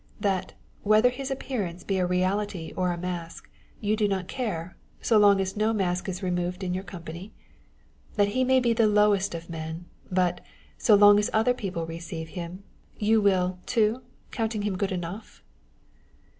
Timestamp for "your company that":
6.73-8.29